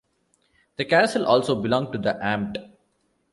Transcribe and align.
The 0.77 0.85
castle 0.85 1.27
also 1.27 1.53
belonged 1.61 1.93
to 1.93 1.99
the 1.99 2.17
"Amt". 2.23 2.57